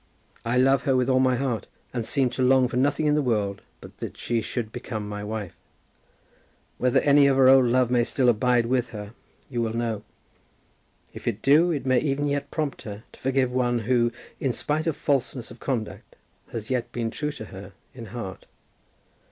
I 0.43 0.57
love 0.57 0.81
her 0.85 0.95
with 0.95 1.11
all 1.11 1.19
my 1.19 1.35
heart, 1.35 1.67
and 1.93 2.03
seem 2.03 2.31
to 2.31 2.41
long 2.41 2.67
for 2.67 2.75
nothing 2.75 3.05
in 3.05 3.13
the 3.13 3.21
world 3.21 3.61
but 3.81 3.97
that 3.97 4.17
she 4.17 4.41
should 4.41 4.71
become 4.71 5.07
my 5.07 5.23
wife. 5.23 5.55
Whether 6.79 7.01
any 7.01 7.27
of 7.27 7.37
her 7.37 7.47
old 7.47 7.65
love 7.67 7.91
may 7.91 8.03
still 8.03 8.27
abide 8.27 8.65
with 8.65 8.89
her, 8.89 9.13
you 9.47 9.61
will 9.61 9.75
know. 9.75 10.01
If 11.13 11.27
it 11.27 11.43
do, 11.43 11.69
it 11.69 11.85
may 11.85 11.99
even 11.99 12.25
yet 12.25 12.49
prompt 12.49 12.81
her 12.81 13.03
to 13.11 13.19
forgive 13.19 13.53
one 13.53 13.77
who, 13.77 14.11
in 14.39 14.53
spite 14.53 14.87
of 14.87 14.95
falseness 14.97 15.51
of 15.51 15.59
conduct, 15.59 16.15
has 16.49 16.71
yet 16.71 16.91
been 16.91 17.11
true 17.11 17.31
to 17.33 17.45
her 17.45 17.73
in 17.93 18.07
heart. 18.07 18.47